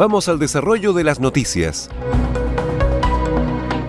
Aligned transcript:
Vamos 0.00 0.30
al 0.30 0.38
desarrollo 0.38 0.94
de 0.94 1.04
las 1.04 1.20
noticias. 1.20 1.90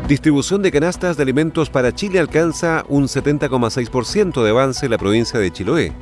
Distribución 0.10 0.62
de 0.62 0.70
canastas 0.70 1.16
de 1.16 1.24
alimentos 1.24 1.70
para 1.70 1.96
Chile 1.96 2.20
alcanza 2.20 2.84
un 2.90 3.06
70,6% 3.06 4.44
de 4.44 4.50
avance 4.50 4.88
en 4.88 4.92
la 4.92 4.98
provincia 4.98 5.40
de 5.40 5.50
Chiloé. 5.52 5.94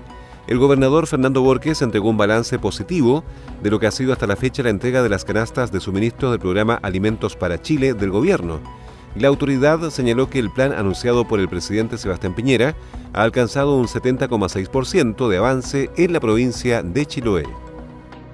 El 0.47 0.57
gobernador 0.57 1.05
Fernando 1.05 1.43
Borges 1.43 1.83
entregó 1.83 2.09
un 2.09 2.17
balance 2.17 2.57
positivo 2.57 3.23
de 3.61 3.69
lo 3.69 3.79
que 3.79 3.85
ha 3.85 3.91
sido 3.91 4.11
hasta 4.11 4.25
la 4.25 4.35
fecha 4.35 4.63
la 4.63 4.71
entrega 4.71 5.03
de 5.03 5.09
las 5.09 5.25
canastas 5.25 5.71
de 5.71 5.79
suministro 5.79 6.31
del 6.31 6.39
programa 6.39 6.79
Alimentos 6.81 7.35
para 7.35 7.61
Chile 7.61 7.93
del 7.93 8.09
gobierno. 8.09 8.59
La 9.13 9.27
autoridad 9.27 9.91
señaló 9.91 10.27
que 10.27 10.39
el 10.39 10.49
plan 10.49 10.73
anunciado 10.73 11.27
por 11.27 11.39
el 11.39 11.49
presidente 11.49 11.99
Sebastián 11.99 12.33
Piñera 12.33 12.75
ha 13.13 13.21
alcanzado 13.21 13.75
un 13.75 13.85
70,6% 13.85 15.29
de 15.29 15.37
avance 15.37 15.91
en 15.97 16.13
la 16.13 16.19
provincia 16.19 16.81
de 16.81 17.05
Chiloé. 17.05 17.68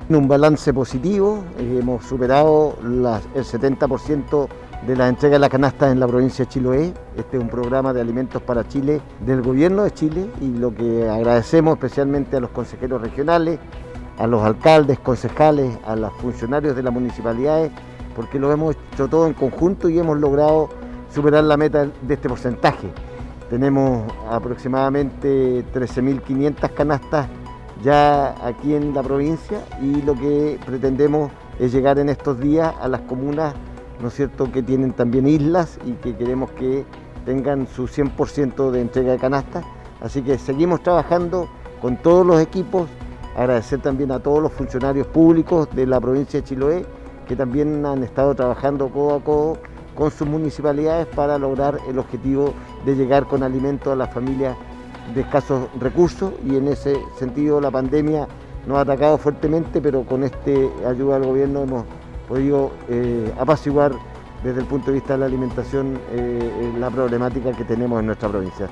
Un 0.08 0.28
balance 0.28 0.72
positivo, 0.72 1.44
hemos 1.58 2.06
superado 2.06 2.76
el 2.84 3.44
70% 3.44 4.48
de 4.86 4.96
la 4.96 5.08
entrega 5.08 5.34
de 5.34 5.40
la 5.40 5.50
canasta 5.50 5.90
en 5.90 6.00
la 6.00 6.08
provincia 6.08 6.46
de 6.46 6.52
Chiloé. 6.52 6.94
Este 7.18 7.38
es 7.38 7.44
un 7.44 7.50
programa 7.50 7.92
de 7.92 8.02
alimentos 8.02 8.40
para 8.44 8.68
Chile 8.68 9.02
del 9.26 9.42
gobierno 9.42 9.84
de 9.84 9.90
Chile 9.90 10.30
y 10.42 10.52
lo 10.60 10.76
que 10.76 11.10
agradecemos 11.10 11.74
especialmente 11.74 12.38
a 12.38 12.40
los 12.40 12.52
consejeros 12.52 13.02
regionales, 13.02 13.58
a 14.20 14.28
los 14.28 14.44
alcaldes, 14.44 15.00
concejales, 15.00 15.76
a 15.88 15.96
los 15.96 16.14
funcionarios 16.14 16.76
de 16.76 16.84
las 16.84 16.94
municipalidades, 16.94 17.72
porque 18.16 18.38
lo 18.38 18.52
hemos 18.52 18.76
hecho 18.94 19.08
todo 19.08 19.26
en 19.26 19.34
conjunto 19.34 19.90
y 19.90 19.98
hemos 19.98 20.20
logrado 20.20 20.70
superar 21.12 21.46
la 21.46 21.58
meta 21.58 21.88
de 22.04 22.14
este 22.14 22.30
porcentaje. 22.30 22.92
Tenemos 23.50 24.04
aproximadamente 24.30 25.66
13.500 25.74 26.74
canastas 26.76 27.28
ya 27.84 28.36
aquí 28.46 28.74
en 28.76 28.94
la 28.94 29.04
provincia 29.04 29.60
y 29.82 30.02
lo 30.02 30.16
que 30.16 30.60
pretendemos 30.66 31.32
es 31.60 31.72
llegar 31.72 32.00
en 32.00 32.10
estos 32.10 32.40
días 32.40 32.74
a 32.82 32.88
las 32.88 33.02
comunas 33.02 33.54
¿no 34.02 34.10
es 34.10 34.14
cierto?, 34.14 34.52
que 34.52 34.62
tienen 34.62 34.94
también 34.94 35.28
islas 35.28 35.80
y 35.86 35.94
que 35.94 36.16
queremos 36.16 36.52
que 36.52 36.86
tengan 37.26 37.68
su 37.68 37.88
100% 37.88 38.72
de 38.72 38.82
entrega 38.82 39.14
de 39.14 39.18
canasta. 39.18 39.64
Así 40.02 40.22
que 40.22 40.38
seguimos 40.38 40.84
trabajando 40.84 41.48
con 41.82 41.98
todos 41.98 42.26
los 42.26 42.42
equipos, 42.42 42.90
agradecer 43.36 43.82
también 43.82 44.12
a 44.12 44.20
todos 44.20 44.42
los 44.42 44.52
funcionarios 44.52 45.08
públicos 45.08 45.68
de 45.74 45.88
la 45.88 46.00
provincia 46.00 46.40
de 46.42 46.46
Chiloé, 46.46 46.86
que 47.28 47.36
también 47.36 47.86
han 47.86 48.04
estado 48.04 48.36
trabajando 48.36 48.90
codo 48.90 49.16
a 49.16 49.24
codo 49.24 49.58
con 49.96 50.12
sus 50.12 50.28
municipalidades 50.28 51.08
para 51.08 51.38
lograr 51.38 51.80
el 51.88 51.98
objetivo 51.98 52.54
de 52.86 52.96
llegar 52.96 53.26
con 53.26 53.44
alimentos 53.44 53.94
a 53.94 53.96
las 53.96 54.14
familias 54.14 54.56
de 55.14 55.22
escasos 55.22 55.68
recursos 55.80 56.34
y 56.46 56.56
en 56.56 56.68
ese 56.68 56.98
sentido 57.18 57.62
la 57.62 57.72
pandemia 57.72 58.28
nos 58.68 58.78
ha 58.78 58.82
atacado 58.82 59.18
fuertemente, 59.18 59.82
pero 59.82 60.04
con 60.04 60.24
esta 60.24 60.52
ayuda 60.88 61.20
del 61.20 61.28
gobierno 61.30 61.64
hemos 61.64 61.86
podido 62.28 62.72
eh, 62.90 63.32
apaciguar 63.40 63.94
desde 64.44 64.62
el 64.62 64.66
punto 64.66 64.88
de 64.88 64.94
vista 64.94 65.14
de 65.14 65.20
la 65.20 65.26
alimentación 65.26 66.00
eh, 66.12 66.74
la 66.80 66.90
problemática 66.90 67.52
que 67.52 67.64
tenemos 67.64 68.00
en 68.00 68.08
nuestra 68.08 68.30
provincia. 68.30 68.70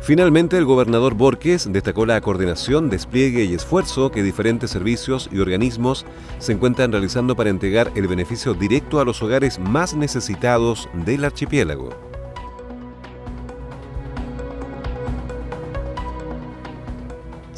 Finalmente, 0.00 0.58
el 0.58 0.64
gobernador 0.64 1.14
Borges 1.14 1.72
destacó 1.72 2.06
la 2.06 2.20
coordinación, 2.20 2.90
despliegue 2.90 3.44
y 3.44 3.54
esfuerzo 3.54 4.10
que 4.10 4.24
diferentes 4.24 4.70
servicios 4.70 5.28
y 5.30 5.38
organismos 5.38 6.04
se 6.40 6.52
encuentran 6.52 6.90
realizando 6.90 7.36
para 7.36 7.50
entregar 7.50 7.92
el 7.94 8.08
beneficio 8.08 8.54
directo 8.54 8.98
a 8.98 9.04
los 9.04 9.22
hogares 9.22 9.60
más 9.60 9.94
necesitados 9.94 10.88
del 11.06 11.24
archipiélago. 11.24 12.11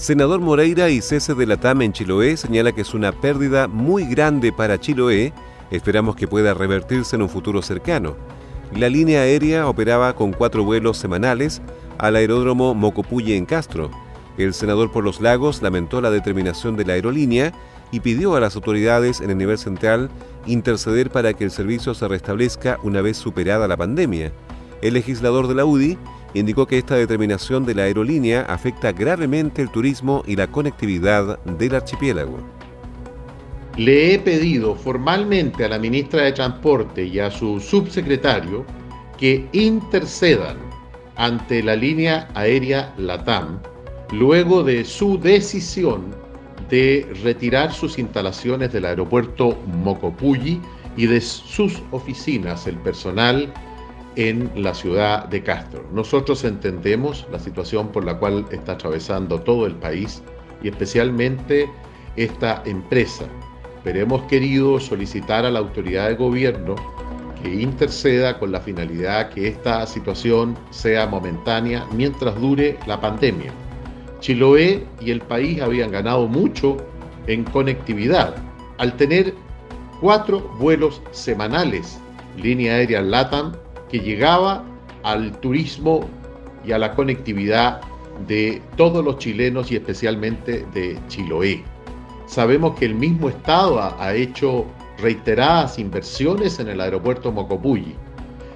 Senador 0.05 0.43
Moreira 0.43 0.91
y 0.91 1.01
cese 1.01 1.33
de 1.33 1.47
la 1.47 1.59
en 1.81 1.93
Chiloé 1.95 2.37
señala 2.37 2.73
que 2.73 2.83
es 2.83 2.93
una 2.93 3.11
pérdida 3.11 3.69
muy 3.69 4.05
grande 4.05 4.53
para 4.53 4.79
Chiloé. 4.79 5.33
Esperamos 5.71 6.15
que 6.15 6.29
pueda 6.29 6.53
revertirse 6.53 7.17
en 7.17 7.23
un 7.23 7.31
futuro 7.31 7.63
cercano. 7.63 8.15
La 8.77 8.91
línea 8.91 9.23
aérea 9.23 9.67
operaba 9.67 10.15
con 10.15 10.35
cuatro 10.35 10.63
vuelos 10.63 10.99
semanales 10.99 11.63
al 11.97 12.17
aeródromo 12.17 12.75
Mocopuye 12.75 13.35
en 13.35 13.47
Castro. 13.47 13.91
El 14.37 14.53
senador 14.53 14.93
por 14.93 15.05
los 15.05 15.23
lagos 15.23 15.63
lamentó 15.63 16.03
la 16.03 16.11
determinación 16.11 16.77
de 16.77 16.85
la 16.85 16.93
aerolínea 16.93 17.55
y 17.91 18.01
pidió 18.01 18.37
a 18.37 18.41
las 18.41 18.57
autoridades 18.57 19.23
en 19.23 19.31
el 19.31 19.39
nivel 19.39 19.57
central 19.57 20.11
interceder 20.45 21.09
para 21.09 21.33
que 21.33 21.45
el 21.45 21.51
servicio 21.51 21.95
se 21.95 22.07
restablezca 22.09 22.79
una 22.83 23.01
vez 23.01 23.17
superada 23.17 23.67
la 23.69 23.79
pandemia. 23.79 24.33
El 24.83 24.93
legislador 24.93 25.49
de 25.49 25.55
la 25.55 25.65
UDI 25.65 25.97
indicó 26.35 26.67
que 26.67 26.79
esta 26.79 26.97
determinación 26.97 27.65
de 27.65 27.75
la 27.75 27.85
aerolínea 27.85 28.43
afecta 28.43 28.93
gravemente 28.93 29.63
el 29.63 29.71
turismo 29.71 30.23
y 30.27 30.37
la 30.37 30.49
conectividad 30.49 31.39
del 31.45 31.75
archipiélago. 31.77 32.39
Le 33.77 34.15
he 34.15 34.19
pedido 34.19 34.75
formalmente 34.75 35.65
a 35.65 35.69
la 35.69 35.79
ministra 35.79 36.23
de 36.23 36.33
Transporte 36.33 37.05
y 37.05 37.19
a 37.19 37.31
su 37.31 37.59
subsecretario 37.59 38.65
que 39.19 39.49
intercedan 39.53 40.59
ante 41.17 41.63
la 41.63 41.77
línea 41.77 42.29
aérea 42.35 42.93
LATAM 42.99 43.61
luego 44.13 44.63
de 44.63 44.85
su 44.85 45.19
decisión 45.19 46.15
de 46.71 47.07
retirar 47.23 47.73
sus 47.73 47.99
instalaciones 47.99 48.73
del 48.73 48.85
aeropuerto 48.85 49.59
Mocopulli 49.67 50.61
y 50.97 51.07
de 51.07 51.21
sus 51.21 51.83
oficinas, 51.91 52.67
el 52.67 52.77
personal 52.79 53.53
en 54.17 54.51
la 54.55 54.75
ciudad 54.75 55.27
de 55.29 55.43
Castro. 55.43 55.85
Nosotros 55.93 56.45
entendemos 56.45 57.27
la 57.33 57.39
situación 57.39 57.89
por 57.89 58.05
la 58.05 58.19
cual 58.19 58.47
está 58.51 58.73
atravesando 58.73 59.41
todo 59.41 59.67
el 59.67 59.75
país 59.75 60.23
y 60.63 60.69
especialmente 60.69 61.69
esta 62.17 62.63
empresa, 62.65 63.25
pero 63.83 64.01
hemos 64.01 64.23
querido 64.23 64.79
solicitar 64.79 65.45
a 65.45 65.51
la 65.51 65.59
autoridad 65.59 66.09
de 66.09 66.15
gobierno 66.15 66.77
que 67.43 67.53
interceda 67.53 68.39
con 68.39 68.53
la 68.53 68.61
finalidad 68.61 69.31
que 69.31 69.49
esta 69.49 69.87
situación 69.87 70.57
sea 70.71 71.07
momentánea 71.07 71.85
mientras 71.93 72.41
dure 72.41 72.79
la 72.87 73.01
pandemia. 73.01 73.53
Chiloé 74.21 74.87
y 75.01 75.11
el 75.11 75.21
país 75.21 75.61
habían 75.61 75.91
ganado 75.91 76.27
mucho 76.27 76.79
en 77.27 77.45
conectividad 77.45 78.35
al 78.79 78.97
tener 78.97 79.35
cuatro 80.01 80.41
vuelos 80.59 81.03
semanales, 81.11 81.99
línea 82.37 82.75
aérea 82.75 83.03
LATAM 83.03 83.53
llegaba 84.01 84.65
al 85.03 85.39
turismo 85.41 86.09
y 86.65 86.73
a 86.73 86.79
la 86.79 86.95
conectividad 86.95 87.81
de 88.27 88.63
todos 88.77 89.05
los 89.05 89.19
chilenos 89.19 89.71
y 89.71 89.77
especialmente 89.77 90.65
de 90.73 90.99
Chiloé. 91.09 91.63
Sabemos 92.27 92.79
que 92.79 92.87
el 92.87 92.95
mismo 92.95 93.29
Estado 93.29 93.81
ha, 93.81 94.15
hecho 94.15 94.65
reiteradas 94.99 95.79
inversiones 95.79 96.59
en 96.59 96.69
el 96.69 96.81
aeropuerto 96.81 97.31
Mocopulli 97.31 97.95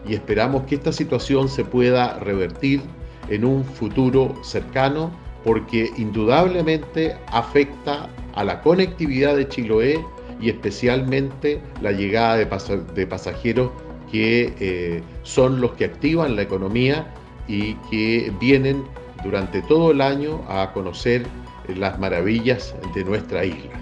y 0.09 0.15
esperamos 0.15 0.63
que 0.63 0.77
esta 0.77 0.93
situación 0.93 1.49
se 1.49 1.65
pueda 1.65 2.19
revertir 2.21 2.81
en 3.29 3.45
un 3.45 3.65
futuro 3.65 4.35
cercano 4.43 5.11
porque 5.45 5.91
indudablemente 5.97 7.17
afecta 7.27 8.09
a 8.35 8.45
la 8.45 8.63
conectividad 8.63 9.37
de 9.37 9.49
Chiloé 9.49 10.05
y 10.41 10.49
especialmente 10.49 11.61
la 11.83 11.93
llegada 11.93 12.37
de, 12.37 13.07
pasajeros 13.07 13.71
que 14.11 14.55
eh, 14.61 15.03
son 15.23 15.61
los 15.61 15.73
que 15.73 15.85
activan 15.85 16.37
la 16.37 16.43
economía 16.43 17.15
y 17.47 17.75
que 17.91 18.33
vienen 18.41 18.85
durante 19.23 19.63
todo 19.63 19.91
el 19.91 20.01
año 20.01 20.45
a 20.49 20.73
conocer 20.73 21.27
las 21.69 21.99
maravillas 21.99 22.75
de 22.95 23.05
nuestra 23.05 23.45
isla. 23.45 23.79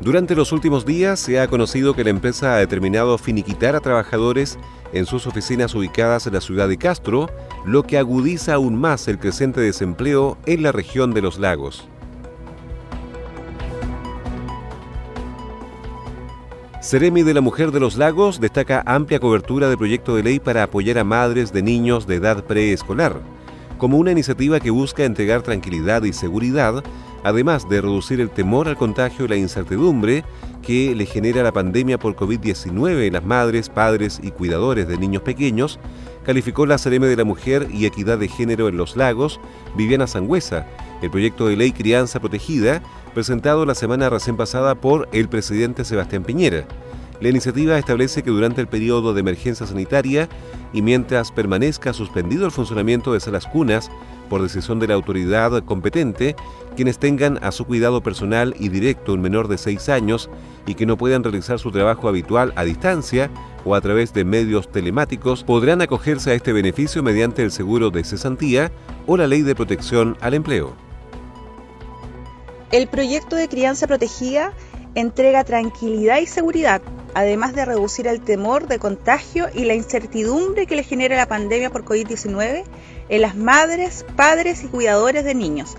Durante 0.00 0.34
los 0.34 0.52
últimos 0.52 0.86
días 0.86 1.20
se 1.20 1.40
ha 1.40 1.48
conocido 1.48 1.94
que 1.94 2.04
la 2.04 2.10
empresa 2.10 2.54
ha 2.54 2.58
determinado 2.58 3.18
finiquitar 3.18 3.76
a 3.76 3.80
trabajadores 3.80 4.58
en 4.94 5.04
sus 5.04 5.26
oficinas 5.26 5.74
ubicadas 5.74 6.26
en 6.26 6.34
la 6.34 6.40
ciudad 6.40 6.68
de 6.68 6.78
Castro, 6.78 7.28
lo 7.66 7.82
que 7.82 7.98
agudiza 7.98 8.54
aún 8.54 8.76
más 8.76 9.08
el 9.08 9.18
creciente 9.18 9.60
desempleo 9.60 10.38
en 10.46 10.62
la 10.62 10.72
región 10.72 11.12
de 11.12 11.20
los 11.20 11.38
lagos. 11.38 11.86
Ceremi 16.82 17.22
de 17.22 17.34
la 17.34 17.42
Mujer 17.42 17.72
de 17.72 17.80
los 17.80 17.98
Lagos 17.98 18.40
destaca 18.40 18.82
amplia 18.86 19.20
cobertura 19.20 19.68
de 19.68 19.76
proyecto 19.76 20.16
de 20.16 20.22
ley 20.22 20.40
para 20.40 20.62
apoyar 20.62 20.96
a 20.96 21.04
madres 21.04 21.52
de 21.52 21.62
niños 21.62 22.06
de 22.06 22.14
edad 22.14 22.42
preescolar, 22.44 23.20
como 23.76 23.98
una 23.98 24.12
iniciativa 24.12 24.60
que 24.60 24.70
busca 24.70 25.04
entregar 25.04 25.42
tranquilidad 25.42 26.04
y 26.04 26.14
seguridad, 26.14 26.82
además 27.22 27.68
de 27.68 27.82
reducir 27.82 28.18
el 28.18 28.30
temor 28.30 28.66
al 28.66 28.78
contagio 28.78 29.26
y 29.26 29.28
la 29.28 29.36
incertidumbre 29.36 30.24
que 30.62 30.94
le 30.94 31.04
genera 31.04 31.42
la 31.42 31.52
pandemia 31.52 31.98
por 31.98 32.16
COVID-19 32.16 33.06
en 33.06 33.12
las 33.12 33.24
madres, 33.26 33.68
padres 33.68 34.18
y 34.22 34.30
cuidadores 34.30 34.88
de 34.88 34.96
niños 34.96 35.22
pequeños, 35.22 35.78
calificó 36.24 36.64
la 36.64 36.78
Ceremi 36.78 37.08
de 37.08 37.16
la 37.16 37.24
Mujer 37.24 37.68
y 37.70 37.84
Equidad 37.84 38.16
de 38.16 38.28
Género 38.28 38.68
en 38.68 38.78
los 38.78 38.96
Lagos, 38.96 39.38
Viviana 39.76 40.06
Sangüesa, 40.06 40.66
el 41.02 41.10
proyecto 41.10 41.46
de 41.46 41.56
ley 41.56 41.72
Crianza 41.72 42.20
Protegida, 42.20 42.82
presentado 43.10 43.66
la 43.66 43.74
semana 43.74 44.08
recién 44.08 44.36
pasada 44.36 44.74
por 44.74 45.08
el 45.12 45.28
presidente 45.28 45.84
Sebastián 45.84 46.24
Piñera. 46.24 46.66
La 47.20 47.28
iniciativa 47.28 47.78
establece 47.78 48.22
que 48.22 48.30
durante 48.30 48.62
el 48.62 48.66
periodo 48.66 49.12
de 49.12 49.20
emergencia 49.20 49.66
sanitaria 49.66 50.28
y 50.72 50.80
mientras 50.80 51.32
permanezca 51.32 51.92
suspendido 51.92 52.46
el 52.46 52.52
funcionamiento 52.52 53.12
de 53.12 53.20
salas 53.20 53.46
cunas 53.46 53.90
por 54.30 54.40
decisión 54.40 54.78
de 54.78 54.86
la 54.86 54.94
autoridad 54.94 55.62
competente, 55.64 56.36
quienes 56.76 56.98
tengan 56.98 57.38
a 57.42 57.52
su 57.52 57.66
cuidado 57.66 58.00
personal 58.02 58.54
y 58.58 58.68
directo 58.68 59.12
un 59.12 59.20
menor 59.20 59.48
de 59.48 59.58
6 59.58 59.88
años 59.90 60.30
y 60.66 60.74
que 60.74 60.86
no 60.86 60.96
puedan 60.96 61.22
realizar 61.22 61.58
su 61.58 61.70
trabajo 61.70 62.08
habitual 62.08 62.52
a 62.56 62.64
distancia 62.64 63.28
o 63.64 63.74
a 63.74 63.80
través 63.80 64.14
de 64.14 64.24
medios 64.24 64.70
telemáticos 64.70 65.44
podrán 65.44 65.82
acogerse 65.82 66.30
a 66.30 66.34
este 66.34 66.52
beneficio 66.52 67.02
mediante 67.02 67.42
el 67.42 67.50
seguro 67.50 67.90
de 67.90 68.04
cesantía 68.04 68.72
o 69.06 69.16
la 69.16 69.26
ley 69.26 69.42
de 69.42 69.54
protección 69.54 70.16
al 70.20 70.34
empleo. 70.34 70.89
El 72.72 72.86
proyecto 72.86 73.34
de 73.34 73.48
crianza 73.48 73.88
protegida 73.88 74.52
entrega 74.94 75.42
tranquilidad 75.42 76.18
y 76.18 76.26
seguridad, 76.26 76.80
además 77.14 77.52
de 77.54 77.64
reducir 77.64 78.06
el 78.06 78.20
temor 78.20 78.68
de 78.68 78.78
contagio 78.78 79.48
y 79.52 79.64
la 79.64 79.74
incertidumbre 79.74 80.66
que 80.66 80.76
le 80.76 80.84
genera 80.84 81.16
la 81.16 81.26
pandemia 81.26 81.70
por 81.70 81.84
COVID-19 81.84 82.64
en 83.08 83.20
las 83.20 83.34
madres, 83.34 84.04
padres 84.16 84.62
y 84.62 84.68
cuidadores 84.68 85.24
de 85.24 85.34
niños. 85.34 85.76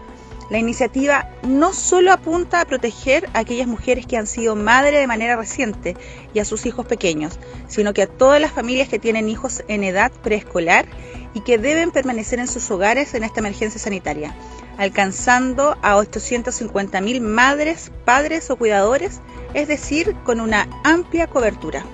La 0.51 0.59
iniciativa 0.59 1.29
no 1.43 1.73
solo 1.73 2.11
apunta 2.11 2.59
a 2.59 2.65
proteger 2.65 3.29
a 3.33 3.39
aquellas 3.39 3.67
mujeres 3.67 4.05
que 4.05 4.17
han 4.17 4.27
sido 4.27 4.55
madres 4.55 4.99
de 4.99 5.07
manera 5.07 5.37
reciente 5.37 5.95
y 6.33 6.39
a 6.39 6.45
sus 6.45 6.65
hijos 6.65 6.85
pequeños, 6.85 7.39
sino 7.69 7.93
que 7.93 8.03
a 8.03 8.07
todas 8.07 8.41
las 8.41 8.51
familias 8.51 8.89
que 8.89 8.99
tienen 8.99 9.29
hijos 9.29 9.63
en 9.69 9.83
edad 9.83 10.11
preescolar 10.11 10.85
y 11.33 11.39
que 11.39 11.57
deben 11.57 11.91
permanecer 11.91 12.39
en 12.39 12.49
sus 12.49 12.69
hogares 12.69 13.13
en 13.13 13.23
esta 13.23 13.39
emergencia 13.39 13.79
sanitaria 13.79 14.35
alcanzando 14.77 15.77
a 15.81 15.95
850.000 15.97 17.21
madres, 17.21 17.91
padres 18.03 18.49
o 18.49 18.55
cuidadores, 18.55 19.21
es 19.53 19.67
decir, 19.67 20.15
con 20.23 20.41
una 20.41 20.67
amplia 20.83 21.27
cobertura. 21.27 21.85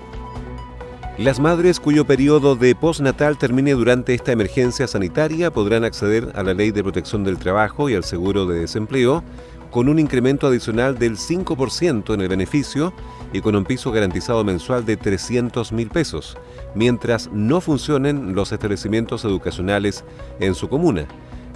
Las 1.17 1.39
madres 1.39 1.79
cuyo 1.79 2.05
periodo 2.05 2.55
de 2.55 2.75
postnatal 2.75 3.39
termine 3.39 3.71
durante 3.71 4.13
esta 4.13 4.31
emergencia 4.31 4.85
sanitaria 4.85 5.51
podrán 5.51 5.83
acceder 5.83 6.31
a 6.35 6.43
la 6.43 6.53
Ley 6.53 6.69
de 6.69 6.83
Protección 6.83 7.23
del 7.23 7.39
Trabajo 7.39 7.89
y 7.89 7.95
al 7.95 8.03
Seguro 8.03 8.45
de 8.45 8.59
Desempleo 8.59 9.23
con 9.71 9.89
un 9.89 9.97
incremento 9.97 10.45
adicional 10.45 10.99
del 10.99 11.17
5% 11.17 12.13
en 12.13 12.21
el 12.21 12.27
beneficio 12.27 12.93
y 13.33 13.41
con 13.41 13.55
un 13.55 13.65
piso 13.65 13.91
garantizado 13.91 14.43
mensual 14.43 14.85
de 14.85 14.95
300 14.95 15.71
mil 15.71 15.89
pesos, 15.89 16.37
mientras 16.75 17.31
no 17.33 17.61
funcionen 17.61 18.35
los 18.35 18.51
establecimientos 18.51 19.25
educacionales 19.25 20.05
en 20.39 20.53
su 20.53 20.69
comuna. 20.69 21.07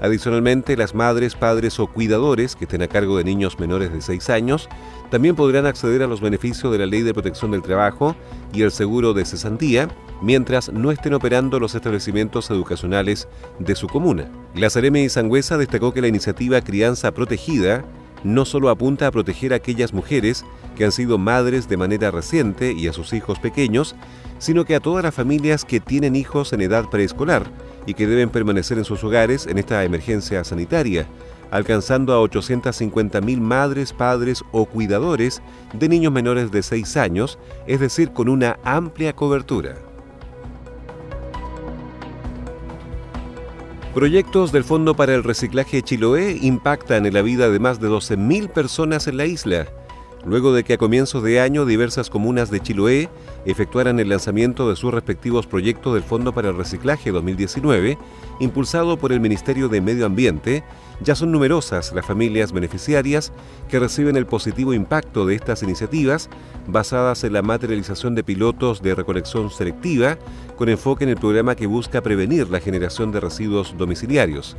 Adicionalmente, 0.02 0.76
las 0.76 0.96
madres, 0.96 1.36
padres 1.36 1.80
o 1.80 1.86
cuidadores 1.86 2.56
que 2.56 2.66
estén 2.66 2.82
a 2.82 2.88
cargo 2.88 3.18
de 3.18 3.24
niños 3.24 3.60
menores 3.60 3.94
de 3.94 4.02
6 4.02 4.32
años 4.32 4.68
también 5.12 5.36
podrán 5.36 5.66
acceder 5.66 6.02
a 6.02 6.08
los 6.08 6.22
beneficios 6.22 6.72
de 6.72 6.80
la 6.80 6.86
Ley 6.86 7.02
de 7.02 7.14
Protección 7.14 7.52
del 7.52 7.62
Trabajo 7.62 8.16
y 8.54 8.62
el 8.62 8.72
seguro 8.72 9.14
de 9.14 9.26
cesantía 9.26 9.90
mientras 10.22 10.72
no 10.72 10.90
estén 10.90 11.14
operando 11.14 11.60
los 11.60 11.76
establecimientos 11.76 12.50
educacionales 12.50 13.28
de 13.60 13.76
su 13.76 13.88
comuna. 13.88 14.32
La 14.56 14.70
Seremi 14.70 15.10
Sangüesa 15.10 15.58
destacó 15.58 15.94
que 15.94 16.02
la 16.02 16.08
iniciativa 16.08 16.62
Crianza 16.62 17.12
Protegida 17.12 17.84
no 18.24 18.46
solo 18.46 18.70
apunta 18.70 19.08
a 19.08 19.12
proteger 19.12 19.52
a 19.52 19.58
aquellas 19.58 19.94
mujeres 19.94 20.46
que 20.78 20.86
han 20.86 20.92
sido 20.92 21.18
madres 21.18 21.68
de 21.68 21.78
manera 21.78 22.10
reciente 22.10 22.72
y 22.72 22.88
a 22.88 22.94
sus 22.94 23.12
hijos 23.14 23.38
pequeños, 23.40 23.96
sino 24.40 24.64
que 24.64 24.76
a 24.76 24.80
todas 24.80 25.04
las 25.04 25.14
familias 25.14 25.66
que 25.66 25.80
tienen 25.80 26.16
hijos 26.16 26.54
en 26.54 26.62
edad 26.62 26.90
preescolar, 26.90 27.52
y 27.86 27.94
que 27.94 28.08
deben 28.08 28.30
permanecer 28.30 28.78
en 28.78 28.86
sus 28.86 29.04
hogares 29.04 29.48
en 29.48 29.58
esta 29.58 29.84
emergencia 29.84 30.44
sanitaria, 30.44 31.08
alcanzando 31.52 32.14
a 32.14 32.22
850.000 32.22 33.40
madres, 33.40 33.94
padres 33.94 34.44
o 34.52 34.66
cuidadores 34.66 35.42
de 35.74 35.90
niños 35.90 36.12
menores 36.12 36.50
de 36.50 36.64
6 36.64 36.98
años, 36.98 37.38
es 37.68 37.80
decir, 37.80 38.12
con 38.12 38.30
una 38.30 38.58
amplia 38.64 39.14
cobertura. 39.14 39.76
Proyectos 43.94 44.54
del 44.54 44.64
Fondo 44.64 44.96
para 44.96 45.14
el 45.14 45.24
Reciclaje 45.24 45.82
Chiloé 45.82 46.40
impactan 46.42 47.06
en 47.06 47.14
la 47.14 47.22
vida 47.22 47.50
de 47.50 47.60
más 47.60 47.82
de 47.82 47.90
12.000 47.90 48.50
personas 48.50 49.06
en 49.08 49.18
la 49.18 49.26
isla 49.26 49.68
luego 50.26 50.54
de 50.54 50.64
que 50.64 50.74
a 50.74 50.78
comienzos 50.78 51.24
de 51.24 51.40
año 51.40 51.66
diversas 51.66 52.10
comunas 52.10 52.52
de 52.52 52.60
Chiloé 52.60 53.10
efectuaran 53.46 54.00
el 54.00 54.10
lanzamiento 54.10 54.70
de 54.70 54.76
sus 54.76 54.94
respectivos 54.94 55.48
proyectos 55.48 55.94
del 55.94 56.04
Fondo 56.04 56.34
para 56.34 56.50
el 56.50 56.58
Reciclaje 56.58 57.12
2019, 57.12 57.98
impulsado 58.40 58.98
por 58.98 59.12
el 59.12 59.20
Ministerio 59.20 59.70
de 59.70 59.82
Medio 59.82 60.06
Ambiente, 60.06 60.64
ya 61.02 61.16
son 61.16 61.32
numerosas 61.32 61.94
las 61.94 62.06
familias 62.06 62.52
beneficiarias 62.52 63.32
que 63.70 63.80
reciben 63.80 64.16
el 64.16 64.28
positivo 64.28 64.74
impacto 64.74 65.26
de 65.26 65.36
estas 65.36 65.64
iniciativas 65.64 66.30
basadas 66.68 67.24
en 67.24 67.34
la 67.34 67.42
materialización 67.42 68.14
de 68.14 68.24
pilotos 68.24 68.82
de 68.82 68.94
recolección 68.94 69.50
selectiva 69.50 70.18
con 70.56 70.70
enfoque 70.70 71.04
en 71.04 71.10
el 71.10 71.18
programa 71.18 71.56
que 71.56 71.66
busca 71.66 72.02
prevenir 72.02 72.50
la 72.50 72.60
generación 72.60 73.12
de 73.12 73.20
residuos 73.20 73.76
domiciliarios. 73.78 74.56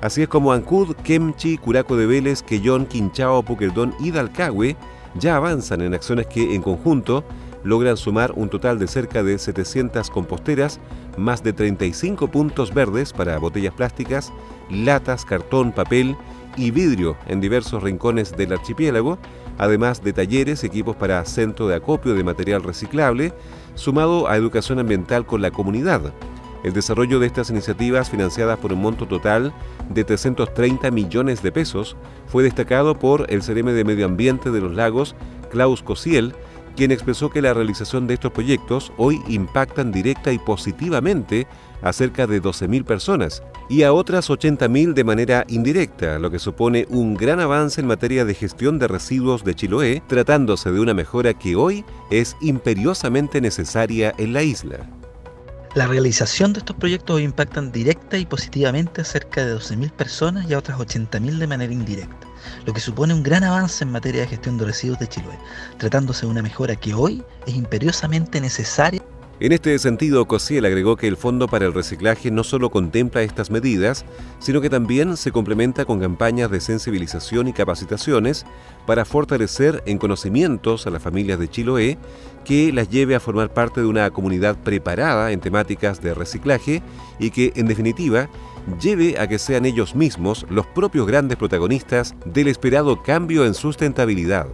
Así 0.00 0.22
es 0.22 0.28
como 0.28 0.52
Ancud, 0.52 0.94
Kemchi, 1.02 1.58
Curaco 1.58 1.96
de 1.96 2.06
Vélez, 2.06 2.42
Quellón, 2.42 2.86
Quinchao, 2.86 3.42
Puquerdón 3.42 3.94
y 3.98 4.12
Dalcahue 4.12 4.76
ya 5.14 5.36
avanzan 5.36 5.80
en 5.82 5.94
acciones 5.94 6.26
que 6.26 6.54
en 6.54 6.62
conjunto 6.62 7.24
logran 7.64 7.96
sumar 7.96 8.32
un 8.36 8.48
total 8.48 8.78
de 8.78 8.86
cerca 8.86 9.22
de 9.22 9.38
700 9.38 10.10
composteras, 10.10 10.80
más 11.16 11.42
de 11.42 11.52
35 11.52 12.28
puntos 12.28 12.72
verdes 12.72 13.12
para 13.12 13.38
botellas 13.38 13.74
plásticas, 13.74 14.32
latas, 14.70 15.24
cartón, 15.24 15.72
papel 15.72 16.16
y 16.56 16.70
vidrio 16.70 17.16
en 17.26 17.40
diversos 17.40 17.82
rincones 17.82 18.36
del 18.36 18.52
archipiélago, 18.52 19.18
además 19.58 20.02
de 20.02 20.12
talleres, 20.12 20.64
equipos 20.64 20.96
para 20.96 21.24
centro 21.24 21.68
de 21.68 21.76
acopio 21.76 22.14
de 22.14 22.24
material 22.24 22.62
reciclable, 22.62 23.32
sumado 23.74 24.28
a 24.28 24.36
educación 24.36 24.78
ambiental 24.78 25.26
con 25.26 25.42
la 25.42 25.50
comunidad. 25.50 26.12
El 26.64 26.72
desarrollo 26.72 27.20
de 27.20 27.26
estas 27.26 27.50
iniciativas, 27.50 28.10
financiadas 28.10 28.58
por 28.58 28.72
un 28.72 28.82
monto 28.82 29.06
total 29.06 29.52
de 29.90 30.04
330 30.04 30.90
millones 30.90 31.42
de 31.42 31.52
pesos, 31.52 31.96
fue 32.26 32.42
destacado 32.42 32.98
por 32.98 33.32
el 33.32 33.42
CRM 33.42 33.72
de 33.72 33.84
Medio 33.84 34.06
Ambiente 34.06 34.50
de 34.50 34.60
los 34.60 34.74
Lagos, 34.74 35.14
Klaus 35.50 35.82
Cosiel, 35.82 36.34
quien 36.78 36.92
expresó 36.92 37.28
que 37.28 37.42
la 37.42 37.54
realización 37.54 38.06
de 38.06 38.14
estos 38.14 38.30
proyectos 38.30 38.92
hoy 38.98 39.20
impactan 39.26 39.90
directa 39.90 40.32
y 40.32 40.38
positivamente 40.38 41.48
a 41.82 41.92
cerca 41.92 42.28
de 42.28 42.40
12.000 42.40 42.84
personas 42.84 43.42
y 43.68 43.82
a 43.82 43.92
otras 43.92 44.30
80.000 44.30 44.94
de 44.94 45.04
manera 45.04 45.44
indirecta, 45.48 46.20
lo 46.20 46.30
que 46.30 46.38
supone 46.38 46.86
un 46.88 47.14
gran 47.14 47.40
avance 47.40 47.80
en 47.80 47.88
materia 47.88 48.24
de 48.24 48.34
gestión 48.34 48.78
de 48.78 48.86
residuos 48.86 49.42
de 49.42 49.54
Chiloé, 49.54 50.02
tratándose 50.06 50.70
de 50.70 50.78
una 50.78 50.94
mejora 50.94 51.34
que 51.34 51.56
hoy 51.56 51.84
es 52.10 52.36
imperiosamente 52.40 53.40
necesaria 53.40 54.14
en 54.16 54.32
la 54.32 54.44
isla. 54.44 54.88
La 55.78 55.86
realización 55.86 56.52
de 56.52 56.58
estos 56.58 56.74
proyectos 56.74 57.20
impactan 57.20 57.70
directa 57.70 58.18
y 58.18 58.26
positivamente 58.26 59.00
a 59.00 59.04
cerca 59.04 59.46
de 59.46 59.54
12.000 59.54 59.92
personas 59.92 60.50
y 60.50 60.54
a 60.54 60.58
otras 60.58 60.76
80.000 60.76 61.38
de 61.38 61.46
manera 61.46 61.72
indirecta, 61.72 62.26
lo 62.66 62.72
que 62.72 62.80
supone 62.80 63.14
un 63.14 63.22
gran 63.22 63.44
avance 63.44 63.84
en 63.84 63.92
materia 63.92 64.22
de 64.22 64.26
gestión 64.26 64.58
de 64.58 64.64
residuos 64.64 64.98
de 64.98 65.06
Chiloé, 65.06 65.38
tratándose 65.78 66.26
de 66.26 66.32
una 66.32 66.42
mejora 66.42 66.74
que 66.74 66.94
hoy 66.94 67.22
es 67.46 67.54
imperiosamente 67.54 68.40
necesaria 68.40 69.04
en 69.40 69.52
este 69.52 69.78
sentido, 69.78 70.26
Cosiel 70.26 70.64
agregó 70.64 70.96
que 70.96 71.06
el 71.06 71.16
Fondo 71.16 71.46
para 71.46 71.64
el 71.64 71.72
Reciclaje 71.72 72.30
no 72.30 72.42
solo 72.42 72.70
contempla 72.70 73.22
estas 73.22 73.52
medidas, 73.52 74.04
sino 74.40 74.60
que 74.60 74.68
también 74.68 75.16
se 75.16 75.30
complementa 75.30 75.84
con 75.84 76.00
campañas 76.00 76.50
de 76.50 76.60
sensibilización 76.60 77.46
y 77.46 77.52
capacitaciones 77.52 78.46
para 78.84 79.04
fortalecer 79.04 79.82
en 79.86 79.98
conocimientos 79.98 80.86
a 80.86 80.90
las 80.90 81.02
familias 81.02 81.38
de 81.38 81.48
Chiloé 81.48 81.98
que 82.44 82.72
las 82.72 82.90
lleve 82.90 83.14
a 83.14 83.20
formar 83.20 83.54
parte 83.54 83.80
de 83.80 83.86
una 83.86 84.10
comunidad 84.10 84.56
preparada 84.56 85.30
en 85.30 85.38
temáticas 85.38 86.02
de 86.02 86.14
reciclaje 86.14 86.82
y 87.20 87.30
que, 87.30 87.52
en 87.54 87.68
definitiva, 87.68 88.28
lleve 88.80 89.20
a 89.20 89.28
que 89.28 89.38
sean 89.38 89.66
ellos 89.66 89.94
mismos 89.94 90.46
los 90.50 90.66
propios 90.66 91.06
grandes 91.06 91.38
protagonistas 91.38 92.16
del 92.24 92.48
esperado 92.48 93.02
cambio 93.04 93.44
en 93.44 93.54
sustentabilidad. 93.54 94.48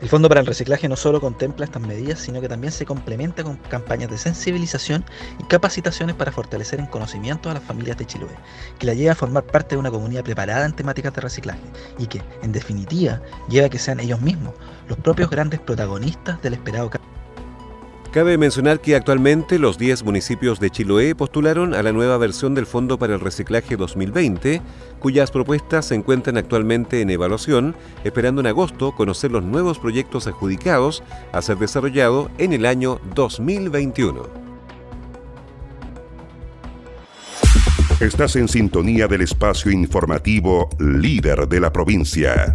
El 0.00 0.08
Fondo 0.08 0.28
para 0.28 0.40
el 0.40 0.46
Reciclaje 0.46 0.88
no 0.88 0.96
solo 0.96 1.20
contempla 1.20 1.64
estas 1.64 1.80
medidas, 1.80 2.18
sino 2.18 2.40
que 2.40 2.48
también 2.48 2.72
se 2.72 2.84
complementa 2.84 3.44
con 3.44 3.56
campañas 3.56 4.10
de 4.10 4.18
sensibilización 4.18 5.04
y 5.38 5.44
capacitaciones 5.44 6.16
para 6.16 6.32
fortalecer 6.32 6.80
en 6.80 6.86
conocimiento 6.86 7.48
a 7.48 7.54
las 7.54 7.62
familias 7.62 7.96
de 7.96 8.04
Chiloé, 8.04 8.36
que 8.78 8.86
la 8.86 8.94
lleva 8.94 9.12
a 9.12 9.16
formar 9.16 9.44
parte 9.44 9.76
de 9.76 9.80
una 9.80 9.90
comunidad 9.90 10.24
preparada 10.24 10.66
en 10.66 10.74
temáticas 10.74 11.14
de 11.14 11.20
reciclaje 11.20 11.62
y 11.98 12.06
que, 12.06 12.22
en 12.42 12.52
definitiva, 12.52 13.22
lleva 13.48 13.68
a 13.68 13.70
que 13.70 13.78
sean 13.78 14.00
ellos 14.00 14.20
mismos 14.20 14.54
los 14.88 14.98
propios 14.98 15.30
grandes 15.30 15.60
protagonistas 15.60 16.42
del 16.42 16.54
esperado 16.54 16.90
cambio 16.90 17.13
Cabe 18.14 18.38
mencionar 18.38 18.80
que 18.80 18.94
actualmente 18.94 19.58
los 19.58 19.76
10 19.76 20.04
municipios 20.04 20.60
de 20.60 20.70
Chiloé 20.70 21.16
postularon 21.16 21.74
a 21.74 21.82
la 21.82 21.90
nueva 21.90 22.16
versión 22.16 22.54
del 22.54 22.64
Fondo 22.64 22.96
para 22.96 23.14
el 23.14 23.20
Reciclaje 23.20 23.76
2020, 23.76 24.62
cuyas 25.00 25.32
propuestas 25.32 25.86
se 25.86 25.96
encuentran 25.96 26.36
actualmente 26.36 27.00
en 27.00 27.10
evaluación, 27.10 27.74
esperando 28.04 28.40
en 28.40 28.46
agosto 28.46 28.92
conocer 28.92 29.32
los 29.32 29.42
nuevos 29.42 29.80
proyectos 29.80 30.28
adjudicados 30.28 31.02
a 31.32 31.42
ser 31.42 31.58
desarrollados 31.58 32.30
en 32.38 32.52
el 32.52 32.66
año 32.66 33.00
2021. 33.16 34.28
Estás 37.98 38.36
en 38.36 38.46
sintonía 38.46 39.08
del 39.08 39.22
espacio 39.22 39.72
informativo 39.72 40.68
líder 40.78 41.48
de 41.48 41.58
la 41.58 41.72
provincia. 41.72 42.54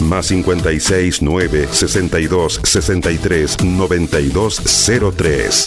Más 0.00 0.26
56 0.26 1.22
9 1.22 1.68
62 1.70 2.60
63 2.62 3.64
92 3.64 4.62
03. 5.16 5.66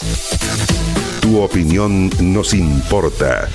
Tu 1.20 1.40
opinión 1.40 2.10
nos 2.20 2.54
importa. 2.54 3.48